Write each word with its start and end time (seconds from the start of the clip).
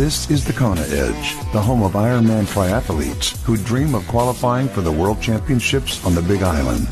This 0.00 0.30
is 0.30 0.46
the 0.46 0.54
Kona 0.54 0.80
Edge, 0.80 1.36
the 1.52 1.60
home 1.60 1.82
of 1.82 1.92
Ironman 1.92 2.46
triathletes 2.46 3.38
who 3.42 3.58
dream 3.58 3.94
of 3.94 4.08
qualifying 4.08 4.66
for 4.66 4.80
the 4.80 4.90
World 4.90 5.20
Championships 5.20 6.02
on 6.06 6.14
the 6.14 6.22
Big 6.22 6.42
Island. 6.42 6.88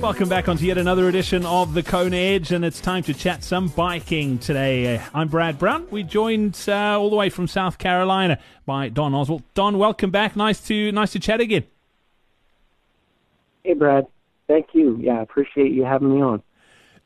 Welcome 0.00 0.28
back 0.28 0.48
onto 0.48 0.66
yet 0.66 0.78
another 0.78 1.08
edition 1.08 1.44
of 1.44 1.74
the 1.74 1.82
Kona 1.82 2.14
Edge, 2.14 2.52
and 2.52 2.64
it's 2.64 2.80
time 2.80 3.02
to 3.02 3.12
chat 3.12 3.42
some 3.42 3.66
biking 3.66 4.38
today. 4.38 5.00
I'm 5.12 5.26
Brad 5.26 5.58
Brown. 5.58 5.88
We 5.90 6.04
joined 6.04 6.64
uh, 6.68 6.96
all 6.96 7.10
the 7.10 7.16
way 7.16 7.28
from 7.28 7.48
South 7.48 7.76
Carolina 7.76 8.38
by 8.66 8.88
Don 8.88 9.14
Oswald. 9.14 9.42
Don, 9.54 9.78
welcome 9.78 10.12
back. 10.12 10.36
Nice 10.36 10.64
to 10.68 10.92
nice 10.92 11.10
to 11.10 11.18
chat 11.18 11.40
again. 11.40 11.64
Hey, 13.64 13.74
Brad. 13.74 14.06
Thank 14.46 14.68
you. 14.74 14.96
Yeah, 15.00 15.18
I 15.18 15.22
appreciate 15.22 15.72
you 15.72 15.82
having 15.82 16.14
me 16.14 16.22
on. 16.22 16.40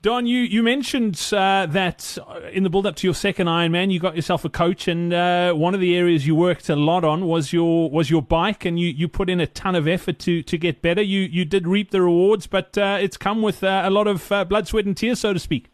Don, 0.00 0.28
you, 0.28 0.42
you 0.42 0.62
mentioned 0.62 1.20
uh, 1.32 1.66
that 1.66 2.16
in 2.52 2.62
the 2.62 2.70
build 2.70 2.86
up 2.86 2.94
to 2.96 3.06
your 3.06 3.14
second 3.14 3.48
Ironman, 3.48 3.90
you 3.90 3.98
got 3.98 4.14
yourself 4.14 4.44
a 4.44 4.48
coach, 4.48 4.86
and 4.86 5.12
uh, 5.12 5.52
one 5.54 5.74
of 5.74 5.80
the 5.80 5.96
areas 5.96 6.24
you 6.24 6.36
worked 6.36 6.68
a 6.68 6.76
lot 6.76 7.04
on 7.04 7.26
was 7.26 7.52
your 7.52 7.90
was 7.90 8.08
your 8.08 8.22
bike, 8.22 8.64
and 8.64 8.78
you, 8.78 8.86
you 8.88 9.08
put 9.08 9.28
in 9.28 9.40
a 9.40 9.46
ton 9.48 9.74
of 9.74 9.88
effort 9.88 10.20
to, 10.20 10.40
to 10.44 10.56
get 10.56 10.82
better. 10.82 11.02
You 11.02 11.22
you 11.22 11.44
did 11.44 11.66
reap 11.66 11.90
the 11.90 12.00
rewards, 12.00 12.46
but 12.46 12.78
uh, 12.78 12.98
it's 13.00 13.16
come 13.16 13.42
with 13.42 13.64
uh, 13.64 13.82
a 13.84 13.90
lot 13.90 14.06
of 14.06 14.30
uh, 14.30 14.44
blood, 14.44 14.68
sweat, 14.68 14.84
and 14.84 14.96
tears, 14.96 15.18
so 15.18 15.32
to 15.32 15.38
speak. 15.40 15.68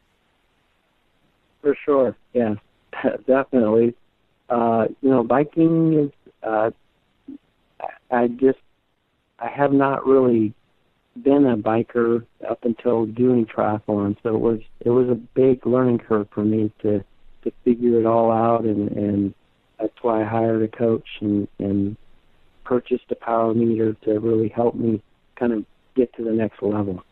For 1.60 1.76
sure, 1.84 2.16
yeah, 2.32 2.54
definitely. 3.26 3.94
Uh, 4.48 4.86
you 5.02 5.10
know, 5.10 5.22
biking 5.22 6.10
is. 6.42 6.72
I 8.10 8.28
just 8.28 8.58
I 9.38 9.48
have 9.48 9.72
not 9.72 10.06
really 10.06 10.54
been 11.22 11.46
a 11.46 11.56
biker 11.56 12.24
up 12.48 12.64
until 12.64 13.06
doing 13.06 13.46
triathlon, 13.46 14.16
so 14.22 14.34
it 14.34 14.40
was 14.40 14.60
it 14.80 14.90
was 14.90 15.08
a 15.08 15.14
big 15.14 15.66
learning 15.66 15.98
curve 15.98 16.28
for 16.30 16.44
me 16.44 16.72
to 16.82 17.04
to 17.42 17.52
figure 17.64 18.00
it 18.00 18.06
all 18.06 18.32
out, 18.32 18.64
and 18.64 18.90
and 18.90 19.34
that's 19.78 20.02
why 20.02 20.22
I 20.22 20.24
hired 20.24 20.62
a 20.62 20.68
coach 20.68 21.08
and 21.20 21.48
and 21.58 21.96
purchased 22.64 23.04
a 23.10 23.14
power 23.14 23.54
meter 23.54 23.94
to 24.04 24.18
really 24.18 24.48
help 24.48 24.74
me 24.74 25.02
kind 25.36 25.52
of 25.52 25.64
get 25.94 26.12
to 26.14 26.24
the 26.24 26.32
next 26.32 26.62
level. 26.62 27.04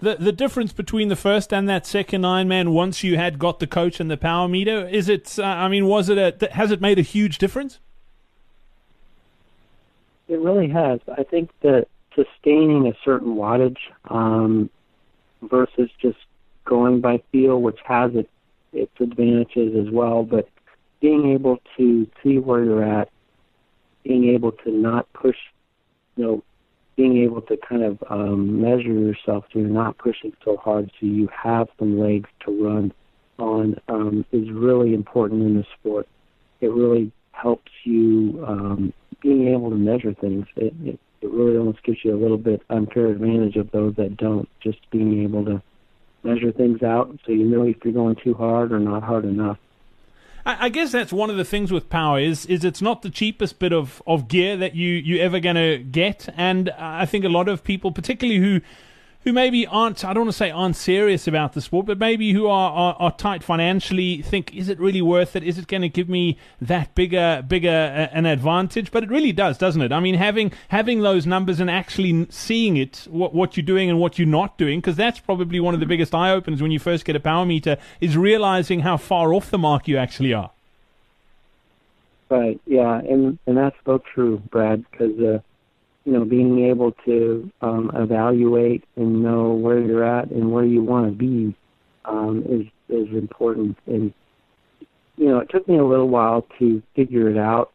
The 0.00 0.16
the 0.16 0.32
difference 0.32 0.72
between 0.72 1.08
the 1.08 1.16
first 1.16 1.52
and 1.52 1.68
that 1.68 1.86
second 1.86 2.22
Ironman, 2.22 2.72
once 2.72 3.04
you 3.04 3.16
had 3.16 3.38
got 3.38 3.60
the 3.60 3.66
coach 3.66 4.00
and 4.00 4.10
the 4.10 4.16
power 4.16 4.48
meter, 4.48 4.88
is 4.88 5.08
it? 5.08 5.38
Uh, 5.38 5.44
I 5.44 5.68
mean, 5.68 5.86
was 5.86 6.08
it 6.08 6.18
a? 6.18 6.48
Has 6.52 6.70
it 6.70 6.80
made 6.80 6.98
a 6.98 7.02
huge 7.02 7.38
difference? 7.38 7.78
It 10.26 10.40
really 10.40 10.68
has. 10.68 11.00
I 11.16 11.22
think 11.22 11.50
that 11.60 11.86
sustaining 12.14 12.86
a 12.86 12.92
certain 13.04 13.34
wattage 13.34 13.78
um, 14.10 14.70
versus 15.42 15.90
just 16.00 16.18
going 16.64 17.00
by 17.00 17.22
feel, 17.32 17.60
which 17.60 17.78
has 17.84 18.12
its, 18.14 18.30
its 18.72 18.92
advantages 19.00 19.74
as 19.76 19.92
well. 19.92 20.22
But 20.22 20.48
being 21.00 21.32
able 21.32 21.60
to 21.76 22.06
see 22.22 22.38
where 22.38 22.64
you're 22.64 22.84
at, 22.84 23.10
being 24.04 24.28
able 24.30 24.52
to 24.52 24.70
not 24.70 25.10
push, 25.12 25.36
you 26.16 26.24
know, 26.24 26.44
being 26.96 27.22
able 27.24 27.42
to 27.42 27.56
kind 27.56 27.82
of 27.82 28.02
um, 28.08 28.60
measure 28.60 28.92
yourself 28.92 29.44
so 29.52 29.58
you're 29.58 29.68
not 29.68 29.98
pushing 29.98 30.32
so 30.44 30.56
hard 30.56 30.90
so 31.00 31.06
you 31.06 31.28
have 31.28 31.68
some 31.78 31.98
legs 31.98 32.28
to 32.44 32.64
run 32.64 32.92
on 33.38 33.76
um, 33.88 34.24
is 34.32 34.50
really 34.50 34.94
important 34.94 35.42
in 35.42 35.56
the 35.56 35.64
sport. 35.78 36.08
It 36.60 36.68
really 36.68 37.10
helps 37.32 37.72
you 37.82 38.44
um, 38.46 38.92
being 39.20 39.48
able 39.48 39.70
to 39.70 39.76
measure 39.76 40.14
things. 40.14 40.46
It, 40.56 40.72
it 40.84 41.00
it 41.24 41.30
really 41.30 41.56
almost 41.56 41.82
gives 41.82 42.04
you 42.04 42.14
a 42.14 42.20
little 42.20 42.36
bit 42.38 42.60
unfair 42.68 43.06
advantage 43.06 43.56
of 43.56 43.70
those 43.70 43.96
that 43.96 44.16
don't. 44.16 44.48
Just 44.60 44.78
being 44.90 45.22
able 45.24 45.44
to 45.46 45.62
measure 46.22 46.52
things 46.52 46.82
out 46.82 47.18
so 47.24 47.32
you 47.32 47.44
know 47.44 47.64
if 47.64 47.76
you're 47.84 47.92
going 47.92 48.16
too 48.16 48.34
hard 48.34 48.72
or 48.72 48.78
not 48.78 49.02
hard 49.02 49.24
enough. 49.24 49.58
I 50.46 50.68
guess 50.68 50.92
that's 50.92 51.10
one 51.12 51.30
of 51.30 51.38
the 51.38 51.44
things 51.44 51.72
with 51.72 51.88
power 51.88 52.20
is 52.20 52.44
is 52.44 52.64
it's 52.64 52.82
not 52.82 53.00
the 53.00 53.08
cheapest 53.08 53.58
bit 53.58 53.72
of, 53.72 54.02
of 54.06 54.28
gear 54.28 54.58
that 54.58 54.74
you 54.74 54.90
you 54.90 55.18
ever 55.22 55.40
going 55.40 55.56
to 55.56 55.78
get, 55.78 56.28
and 56.36 56.68
I 56.70 57.06
think 57.06 57.24
a 57.24 57.30
lot 57.30 57.48
of 57.48 57.64
people, 57.64 57.92
particularly 57.92 58.40
who 58.40 58.60
who 59.24 59.32
maybe 59.32 59.66
aren't, 59.66 60.04
I 60.04 60.12
don't 60.12 60.24
want 60.24 60.32
to 60.32 60.36
say 60.36 60.50
aren't 60.50 60.76
serious 60.76 61.26
about 61.26 61.54
the 61.54 61.62
sport, 61.62 61.86
but 61.86 61.98
maybe 61.98 62.32
who 62.32 62.46
are, 62.46 62.70
are, 62.70 62.96
are 62.98 63.12
tight 63.12 63.42
financially, 63.42 64.20
think, 64.20 64.54
is 64.54 64.68
it 64.68 64.78
really 64.78 65.00
worth 65.00 65.34
it? 65.34 65.42
Is 65.42 65.58
it 65.58 65.66
going 65.66 65.80
to 65.80 65.88
give 65.88 66.10
me 66.10 66.36
that 66.60 66.94
bigger, 66.94 67.42
bigger 67.46 67.70
uh, 67.70 68.14
an 68.14 68.26
advantage? 68.26 68.90
But 68.90 69.02
it 69.02 69.08
really 69.08 69.32
does, 69.32 69.56
doesn't 69.56 69.80
it? 69.80 69.92
I 69.92 70.00
mean, 70.00 70.16
having, 70.16 70.52
having 70.68 71.00
those 71.00 71.26
numbers 71.26 71.58
and 71.58 71.70
actually 71.70 72.26
seeing 72.28 72.76
it, 72.76 73.08
what, 73.10 73.34
what 73.34 73.56
you're 73.56 73.64
doing 73.64 73.88
and 73.88 73.98
what 73.98 74.18
you're 74.18 74.28
not 74.28 74.58
doing, 74.58 74.80
because 74.80 74.96
that's 74.96 75.20
probably 75.20 75.58
one 75.58 75.72
of 75.72 75.80
the 75.80 75.86
biggest 75.86 76.14
eye 76.14 76.30
openers 76.30 76.60
when 76.60 76.70
you 76.70 76.78
first 76.78 77.06
get 77.06 77.16
a 77.16 77.20
power 77.20 77.46
meter, 77.46 77.78
is 78.02 78.18
realizing 78.18 78.80
how 78.80 78.98
far 78.98 79.32
off 79.32 79.50
the 79.50 79.58
mark 79.58 79.88
you 79.88 79.96
actually 79.96 80.34
are. 80.34 80.50
Right, 82.28 82.60
yeah, 82.66 82.98
and, 82.98 83.38
and 83.46 83.56
that's 83.56 83.76
so 83.86 83.98
true, 83.98 84.42
Brad, 84.50 84.84
because, 84.90 85.18
uh, 85.18 85.38
you 86.04 86.12
know, 86.12 86.24
being 86.24 86.66
able 86.66 86.92
to 87.06 87.50
um, 87.62 87.90
evaluate 87.94 88.84
and 88.96 89.22
know 89.22 89.52
where 89.52 89.80
you're 89.80 90.04
at 90.04 90.30
and 90.30 90.52
where 90.52 90.64
you 90.64 90.82
want 90.82 91.06
to 91.06 91.12
be 91.12 91.56
um, 92.04 92.44
is 92.48 92.66
is 92.88 93.08
important. 93.14 93.78
And 93.86 94.12
you 95.16 95.28
know, 95.28 95.38
it 95.38 95.48
took 95.50 95.66
me 95.66 95.78
a 95.78 95.84
little 95.84 96.08
while 96.08 96.46
to 96.58 96.82
figure 96.94 97.30
it 97.30 97.38
out 97.38 97.72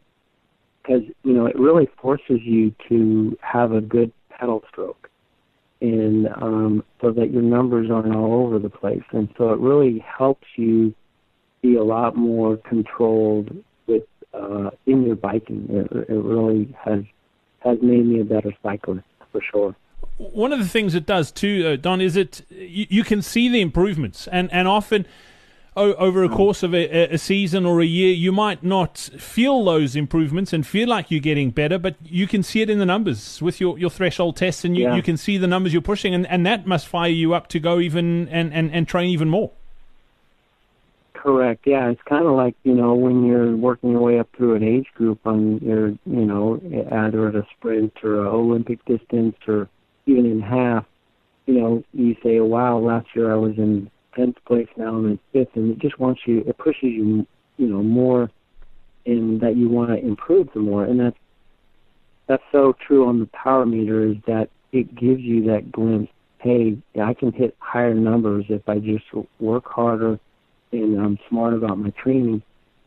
because 0.82 1.02
you 1.24 1.32
know 1.32 1.46
it 1.46 1.58
really 1.58 1.88
forces 2.00 2.40
you 2.42 2.74
to 2.88 3.36
have 3.40 3.72
a 3.72 3.80
good 3.80 4.12
pedal 4.30 4.62
stroke, 4.70 5.10
and 5.80 6.28
um, 6.40 6.84
so 7.00 7.10
that 7.10 7.32
your 7.32 7.42
numbers 7.42 7.90
aren't 7.90 8.14
all 8.14 8.46
over 8.46 8.58
the 8.58 8.70
place. 8.70 9.02
And 9.10 9.28
so 9.36 9.50
it 9.50 9.58
really 9.58 9.98
helps 9.98 10.46
you 10.56 10.94
be 11.62 11.76
a 11.76 11.84
lot 11.84 12.16
more 12.16 12.56
controlled 12.58 13.50
with 13.86 14.04
uh, 14.32 14.70
in 14.86 15.04
your 15.04 15.16
biking. 15.16 15.66
It, 15.68 16.08
it 16.08 16.14
really 16.14 16.74
has 16.84 17.00
has 17.60 17.78
made 17.82 18.06
me 18.06 18.20
a 18.20 18.24
better 18.24 18.52
cyclist 18.62 19.06
for 19.32 19.40
sure. 19.40 19.76
One 20.18 20.52
of 20.52 20.58
the 20.58 20.68
things 20.68 20.94
it 20.94 21.06
does 21.06 21.32
too, 21.32 21.66
uh, 21.66 21.76
Don, 21.76 22.00
is 22.00 22.16
it 22.16 22.42
you, 22.50 22.86
you, 22.90 23.04
can 23.04 23.22
see 23.22 23.48
the 23.48 23.60
improvements, 23.60 24.28
and 24.28 24.52
and 24.52 24.68
often 24.68 25.06
over 25.76 26.24
a 26.24 26.28
mm. 26.28 26.36
course 26.36 26.62
of 26.62 26.74
a, 26.74 27.14
a, 27.14 27.18
season 27.18 27.64
or 27.64 27.80
a 27.80 27.84
year, 27.84 28.12
you 28.12 28.32
might 28.32 28.62
not 28.62 28.98
feel 28.98 29.64
those 29.64 29.94
improvements 29.94 30.52
and 30.52 30.66
feel 30.66 30.88
like 30.88 31.10
you're 31.10 31.20
getting 31.20 31.50
better, 31.50 31.78
but 31.78 31.96
you 32.02 32.26
can 32.26 32.42
see 32.42 32.60
it 32.60 32.68
in 32.68 32.78
the 32.78 32.86
numbers 32.86 33.40
with 33.40 33.60
your, 33.60 33.78
your 33.78 33.90
threshold 33.90 34.36
tests, 34.36 34.64
and 34.64 34.76
you, 34.76 34.84
yeah. 34.84 34.96
you 34.96 35.02
can 35.02 35.16
see 35.16 35.38
the 35.38 35.46
numbers 35.46 35.72
you're 35.72 35.80
pushing, 35.80 36.14
and, 36.14 36.26
and 36.26 36.44
that 36.44 36.66
must 36.66 36.88
fire 36.88 37.08
you 37.08 37.34
up 37.34 37.46
to 37.48 37.60
go 37.60 37.78
even 37.78 38.28
and, 38.28 38.52
and, 38.52 38.72
and 38.72 38.88
train 38.88 39.08
even 39.10 39.28
more. 39.28 39.52
Correct. 41.20 41.66
Yeah, 41.66 41.90
it's 41.90 42.00
kind 42.08 42.24
of 42.24 42.32
like 42.32 42.56
you 42.62 42.74
know 42.74 42.94
when 42.94 43.26
you're 43.26 43.54
working 43.54 43.90
your 43.90 44.00
way 44.00 44.18
up 44.18 44.28
through 44.34 44.54
an 44.54 44.62
age 44.64 44.86
group 44.94 45.20
on 45.26 45.58
your 45.58 45.88
you 45.88 46.24
know 46.24 46.58
either 46.90 47.28
at 47.28 47.34
a 47.34 47.46
sprint 47.58 47.92
or 48.02 48.24
a 48.24 48.30
Olympic 48.30 48.82
distance 48.86 49.36
or 49.46 49.68
even 50.06 50.24
in 50.24 50.40
half. 50.40 50.86
You 51.44 51.60
know, 51.60 51.84
you 51.92 52.16
say, 52.22 52.40
"Wow, 52.40 52.78
last 52.78 53.08
year 53.14 53.30
I 53.30 53.36
was 53.36 53.52
in 53.58 53.90
tenth 54.16 54.36
place, 54.46 54.68
now 54.78 54.94
I'm 54.96 55.10
in 55.10 55.18
fifth, 55.30 55.56
and 55.56 55.72
it 55.72 55.78
just 55.78 55.98
wants 55.98 56.22
you. 56.24 56.42
It 56.46 56.56
pushes 56.56 56.84
you, 56.84 57.26
you 57.58 57.66
know, 57.66 57.82
more 57.82 58.30
in 59.04 59.40
that 59.40 59.56
you 59.56 59.68
want 59.68 59.90
to 59.90 59.98
improve 59.98 60.48
the 60.54 60.60
more, 60.60 60.84
and 60.84 60.98
that's 60.98 61.18
that's 62.28 62.44
so 62.50 62.74
true 62.86 63.06
on 63.06 63.20
the 63.20 63.26
power 63.26 63.66
meter 63.66 64.06
is 64.06 64.16
that 64.26 64.48
it 64.72 64.94
gives 64.94 65.20
you 65.20 65.44
that 65.48 65.70
glimpse. 65.70 66.10
Hey, 66.38 66.78
I 66.98 67.12
can 67.12 67.30
hit 67.30 67.54
higher 67.58 67.92
numbers 67.92 68.46
if 68.48 68.66
I 68.66 68.78
just 68.78 69.04
work 69.38 69.66
harder 69.66 70.18
and 70.72 70.98
I'm 71.00 71.18
smart 71.28 71.54
about 71.54 71.78
my 71.78 71.90
training. 71.90 72.42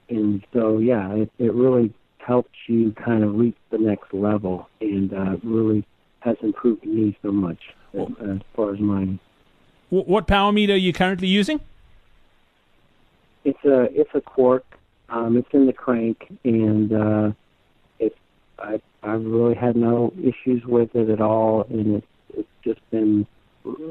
And 0.09 0.45
so, 0.53 0.79
yeah, 0.79 1.11
it, 1.13 1.31
it 1.39 1.53
really 1.53 1.93
helps 2.17 2.51
you 2.67 2.91
kind 2.93 3.23
of 3.23 3.35
reach 3.35 3.57
the 3.71 3.77
next 3.77 4.13
level 4.13 4.69
and 4.79 5.13
uh, 5.13 5.37
really 5.43 5.85
has 6.19 6.37
improved 6.41 6.85
me 6.85 7.17
so 7.21 7.31
much 7.31 7.59
as, 7.93 8.07
as 8.29 8.39
far 8.55 8.73
as 8.73 8.79
mine. 8.79 9.19
What 9.89 10.25
power 10.25 10.51
meter 10.51 10.73
are 10.73 10.77
you 10.77 10.91
currently 10.93 11.27
using? 11.27 11.59
It's 13.43 13.63
a 13.63 13.83
it's 13.91 14.09
a 14.15 14.21
Quarq. 14.21 14.61
Um, 15.09 15.37
it's 15.37 15.49
in 15.51 15.67
the 15.67 15.73
crank, 15.73 16.25
and 16.43 16.91
uh, 16.91 17.31
it's 17.99 18.15
I 18.57 18.81
I've 19.03 19.23
really 19.23 19.53
had 19.53 19.75
no 19.75 20.11
issues 20.17 20.65
with 20.65 20.95
it 20.95 21.09
at 21.09 21.21
all, 21.21 21.67
and 21.69 21.97
it's 21.97 22.07
it's 22.35 22.49
just 22.63 22.89
been 22.89 23.27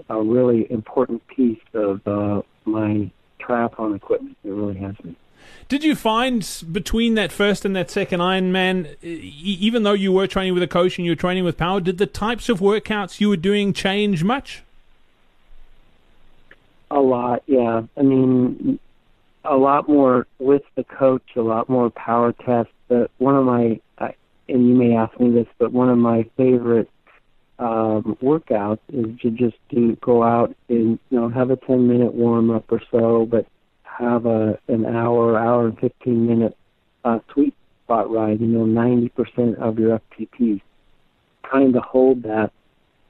a 0.08 0.20
really 0.20 0.70
important 0.72 1.24
piece 1.28 1.60
of 1.74 2.06
uh, 2.06 2.42
my 2.64 3.10
triathlon 3.42 3.96
equipment. 3.96 4.36
It 4.44 4.50
really 4.50 4.78
has 4.78 4.96
been. 4.96 5.16
Did 5.68 5.84
you 5.84 5.96
find 5.96 6.46
between 6.70 7.14
that 7.14 7.32
first 7.32 7.64
and 7.64 7.74
that 7.76 7.90
second 7.90 8.20
Ironman, 8.20 8.96
even 9.02 9.82
though 9.84 9.92
you 9.92 10.12
were 10.12 10.26
training 10.26 10.54
with 10.54 10.62
a 10.62 10.68
coach 10.68 10.98
and 10.98 11.06
you 11.06 11.12
were 11.12 11.16
training 11.16 11.44
with 11.44 11.56
power, 11.56 11.80
did 11.80 11.98
the 11.98 12.06
types 12.06 12.48
of 12.48 12.60
workouts 12.60 13.20
you 13.20 13.28
were 13.28 13.36
doing 13.36 13.72
change 13.72 14.22
much? 14.22 14.62
A 16.90 17.00
lot, 17.00 17.42
yeah. 17.46 17.82
I 17.96 18.02
mean, 18.02 18.78
a 19.44 19.56
lot 19.56 19.88
more 19.88 20.26
with 20.38 20.62
the 20.74 20.84
coach, 20.84 21.22
a 21.36 21.40
lot 21.40 21.68
more 21.68 21.88
power 21.90 22.32
tests. 22.32 22.72
But 22.88 23.10
one 23.16 23.34
of 23.34 23.46
my, 23.46 23.80
and 23.98 24.68
you 24.68 24.74
may 24.74 24.94
ask 24.94 25.18
me 25.18 25.30
this, 25.30 25.48
but 25.56 25.72
one 25.72 25.88
of 25.88 25.96
my 25.96 26.24
favorite 26.36 26.90
um, 27.62 28.18
workouts 28.20 28.80
is 28.92 29.18
to 29.20 29.30
just 29.30 29.56
do 29.70 29.96
go 29.96 30.24
out 30.24 30.54
and 30.68 30.98
you 31.10 31.20
know 31.20 31.28
have 31.28 31.50
a 31.50 31.56
10 31.56 31.86
minute 31.86 32.12
warm 32.12 32.50
up 32.50 32.64
or 32.70 32.82
so, 32.90 33.24
but 33.24 33.46
have 33.84 34.26
a 34.26 34.58
an 34.68 34.84
hour, 34.84 35.38
hour 35.38 35.68
and 35.68 35.78
15 35.78 36.26
minute 36.26 36.56
uh, 37.04 37.20
sweet 37.32 37.54
spot 37.84 38.10
ride. 38.10 38.40
You 38.40 38.48
know, 38.48 38.64
90% 38.64 39.58
of 39.58 39.78
your 39.78 40.00
FTP. 40.00 40.60
Kind 41.48 41.76
of 41.76 41.82
hold 41.82 42.22
that 42.24 42.50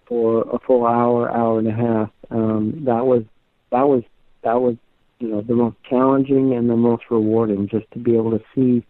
for 0.06 0.42
a 0.42 0.58
full 0.58 0.86
hour, 0.86 1.30
hour 1.30 1.58
and 1.58 1.68
a 1.68 1.72
half. 1.72 2.10
Um, 2.30 2.82
that 2.84 3.06
was 3.06 3.22
that 3.70 3.88
was 3.88 4.02
that 4.42 4.60
was 4.60 4.76
you 5.18 5.28
know 5.28 5.40
the 5.40 5.54
most 5.54 5.76
challenging 5.88 6.52
and 6.52 6.68
the 6.68 6.76
most 6.76 7.04
rewarding, 7.10 7.68
just 7.68 7.90
to 7.92 7.98
be 7.98 8.16
able 8.16 8.32
to 8.32 8.44
see 8.54 8.84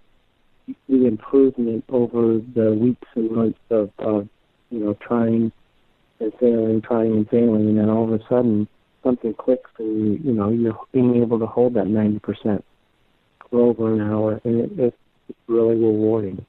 the 0.89 1.07
improvement 1.07 1.85
over 1.89 2.41
the 2.55 2.73
weeks 2.73 3.07
and 3.15 3.31
months 3.31 3.59
of, 3.71 3.91
of 3.99 4.29
you 4.73 4.81
know 4.81 4.95
trying 4.95 5.53
and 6.19 6.33
failing, 6.41 6.83
trying 6.83 7.13
and 7.13 7.29
failing, 7.29 7.69
and 7.69 7.79
then 7.79 7.89
all 7.89 8.05
of 8.05 8.21
a 8.21 8.25
sudden 8.29 8.67
something 9.05 9.35
clicks 9.35 9.71
and 9.79 10.25
you 10.25 10.33
know 10.33 10.49
you're 10.49 10.79
being 10.93 11.23
able 11.23 11.39
to 11.39 11.47
hold 11.47 11.75
that 11.75 11.87
ninety 11.87 12.19
percent 12.19 12.65
for 13.51 13.61
over 13.61 13.93
an 13.93 14.01
hour, 14.01 14.41
and 14.45 14.61
it, 14.61 14.71
it's 14.79 14.97
really 15.47 15.77
rewarding 15.77 16.45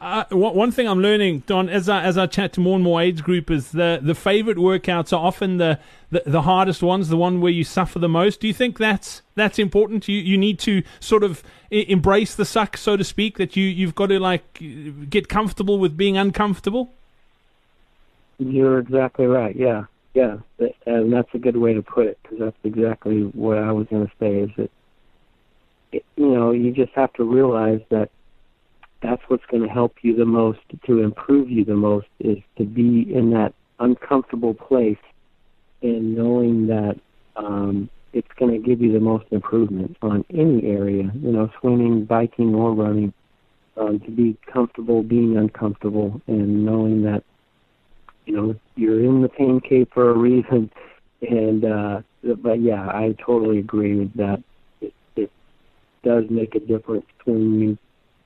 uh, 0.00 0.24
one 0.30 0.72
thing 0.72 0.88
I'm 0.88 1.02
learning, 1.02 1.40
Don, 1.46 1.68
as 1.68 1.86
I 1.86 2.02
as 2.02 2.16
I 2.16 2.26
chat 2.26 2.54
to 2.54 2.60
more 2.60 2.74
and 2.74 2.82
more 2.82 3.02
age 3.02 3.22
groupers, 3.22 3.70
the 3.72 4.00
the 4.02 4.14
favorite 4.14 4.56
workouts 4.56 5.12
are 5.12 5.22
often 5.22 5.58
the, 5.58 5.78
the, 6.10 6.22
the 6.24 6.42
hardest 6.42 6.82
ones, 6.82 7.10
the 7.10 7.18
one 7.18 7.42
where 7.42 7.52
you 7.52 7.64
suffer 7.64 7.98
the 7.98 8.08
most. 8.08 8.40
Do 8.40 8.46
you 8.46 8.54
think 8.54 8.78
that's 8.78 9.20
that's 9.34 9.58
important? 9.58 10.08
You 10.08 10.16
you 10.16 10.38
need 10.38 10.58
to 10.60 10.82
sort 11.00 11.22
of 11.22 11.42
embrace 11.70 12.34
the 12.34 12.46
suck, 12.46 12.78
so 12.78 12.96
to 12.96 13.04
speak. 13.04 13.36
That 13.36 13.56
you 13.56 13.64
you've 13.64 13.94
got 13.94 14.06
to 14.06 14.18
like 14.18 14.62
get 15.10 15.28
comfortable 15.28 15.78
with 15.78 15.98
being 15.98 16.16
uncomfortable. 16.16 16.94
You're 18.40 18.78
exactly 18.78 19.26
right. 19.26 19.54
Yeah, 19.54 19.84
yeah, 20.14 20.38
and 20.86 21.12
that's 21.12 21.28
a 21.34 21.38
good 21.38 21.58
way 21.58 21.74
to 21.74 21.82
put 21.82 22.06
it 22.06 22.18
because 22.22 22.38
that's 22.38 22.56
exactly 22.64 23.24
what 23.34 23.58
I 23.58 23.70
was 23.70 23.86
going 23.88 24.06
to 24.06 24.12
say. 24.18 24.38
Is 24.38 24.50
that 24.56 24.70
it, 25.92 26.04
you 26.16 26.28
know 26.28 26.50
you 26.50 26.72
just 26.72 26.92
have 26.94 27.12
to 27.14 27.24
realize 27.24 27.80
that 27.90 28.08
that's 29.02 29.20
what's 29.28 29.44
going 29.50 29.62
to 29.62 29.68
help 29.68 29.96
you 30.00 30.16
the 30.16 30.24
most 30.24 30.60
to 30.86 31.00
improve 31.00 31.50
you 31.50 31.66
the 31.66 31.74
most 31.74 32.06
is 32.18 32.38
to 32.56 32.64
be 32.64 33.12
in 33.14 33.30
that 33.32 33.52
uncomfortable 33.78 34.54
place 34.54 34.98
and 35.82 36.14
knowing 36.14 36.66
that 36.66 36.98
um, 37.36 37.90
it's 38.14 38.28
going 38.38 38.52
to 38.52 38.66
give 38.66 38.80
you 38.80 38.92
the 38.92 39.00
most 39.00 39.24
improvement 39.30 39.96
on 40.00 40.24
any 40.30 40.64
area, 40.64 41.10
you 41.14 41.30
know, 41.30 41.50
swimming, 41.60 42.06
biking, 42.06 42.54
or 42.54 42.72
running. 42.72 43.12
Um, 43.76 44.00
to 44.00 44.10
be 44.10 44.36
comfortable 44.52 45.02
being 45.02 45.38
uncomfortable 45.38 46.20
and 46.26 46.66
knowing 46.66 47.02
that 47.02 47.22
you 48.30 48.36
know 48.36 48.54
you're 48.76 49.02
in 49.04 49.22
the 49.22 49.28
pain 49.28 49.60
cave 49.60 49.88
for 49.92 50.10
a 50.10 50.16
reason. 50.16 50.70
And 51.22 51.64
uh, 51.64 52.02
but 52.22 52.60
yeah, 52.60 52.86
I 52.86 53.16
totally 53.24 53.58
agree 53.58 53.96
with 53.96 54.14
that. 54.14 54.42
It, 54.80 54.94
it 55.16 55.30
does 56.04 56.24
make 56.30 56.54
a 56.54 56.60
difference 56.60 57.06
when 57.24 57.60
you 57.60 57.78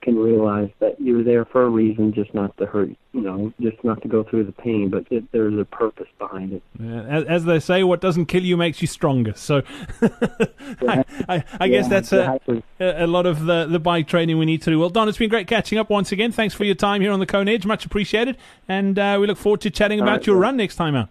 can 0.04 0.16
realize 0.16 0.70
that 0.78 1.00
you're 1.00 1.24
there 1.24 1.44
for 1.44 1.62
a 1.62 1.68
reason, 1.68 2.12
just 2.12 2.32
not 2.34 2.56
to 2.58 2.66
hurt, 2.66 2.90
you 3.12 3.20
know, 3.20 3.52
just 3.60 3.82
not 3.82 4.00
to 4.02 4.08
go 4.08 4.22
through 4.22 4.44
the 4.44 4.52
pain, 4.52 4.90
but 4.90 5.04
it, 5.10 5.24
there's 5.32 5.58
a 5.58 5.64
purpose 5.64 6.06
behind 6.18 6.52
it. 6.52 6.62
Yeah, 6.78 7.02
as, 7.02 7.24
as, 7.24 7.44
they 7.44 7.58
say, 7.58 7.82
what 7.82 8.00
doesn't 8.00 8.26
kill 8.26 8.44
you 8.44 8.56
makes 8.56 8.80
you 8.82 8.86
stronger. 8.86 9.32
So 9.34 9.62
I, 10.02 11.04
I, 11.28 11.44
I, 11.58 11.68
guess 11.68 11.88
that's 11.88 12.12
exactly. 12.12 12.62
a, 12.78 13.04
a 13.04 13.06
lot 13.06 13.26
of 13.26 13.46
the, 13.46 13.66
the 13.66 13.80
bike 13.80 14.06
training 14.06 14.38
we 14.38 14.44
need 14.44 14.62
to 14.62 14.70
do. 14.70 14.78
Well, 14.78 14.90
Don, 14.90 15.08
it's 15.08 15.18
been 15.18 15.30
great 15.30 15.48
catching 15.48 15.78
up 15.78 15.90
once 15.90 16.12
again. 16.12 16.30
Thanks 16.30 16.54
for 16.54 16.64
your 16.64 16.74
time 16.74 17.00
here 17.00 17.10
on 17.10 17.18
the 17.18 17.26
Kona 17.26 17.50
Edge. 17.50 17.66
Much 17.66 17.86
appreciated. 17.86 18.36
And 18.68 18.98
uh, 18.98 19.16
we 19.20 19.26
look 19.26 19.38
forward 19.38 19.62
to 19.62 19.70
chatting 19.70 20.00
about 20.00 20.18
right, 20.18 20.26
your 20.26 20.36
run 20.36 20.56
next 20.58 20.76
time 20.76 20.94
out. 20.94 21.08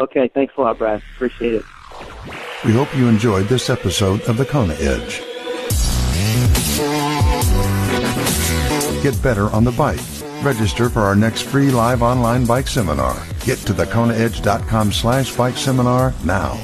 Okay, 0.00 0.28
thanks 0.28 0.52
a 0.58 0.60
lot, 0.60 0.76
Brad. 0.76 1.00
Appreciate 1.14 1.54
it. 1.54 1.64
We 2.64 2.72
hope 2.72 2.94
you 2.96 3.06
enjoyed 3.06 3.46
this 3.46 3.70
episode 3.70 4.22
of 4.22 4.36
the 4.36 4.44
Kona 4.44 4.74
Edge. 4.74 5.22
Get 9.06 9.22
better 9.22 9.48
on 9.50 9.62
the 9.62 9.70
bike. 9.70 10.00
Register 10.42 10.90
for 10.90 11.02
our 11.02 11.14
next 11.14 11.42
free 11.42 11.70
live 11.70 12.02
online 12.02 12.44
bike 12.44 12.66
seminar. 12.66 13.16
Get 13.44 13.56
to 13.58 13.72
thekonaedge.com 13.72 14.90
slash 14.90 15.32
bike 15.36 15.56
seminar 15.56 16.12
now. 16.24 16.58